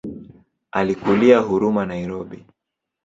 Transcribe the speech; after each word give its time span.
Alikulia 0.79 1.41
Huruma 1.41 1.85
Nairobi. 1.85 2.45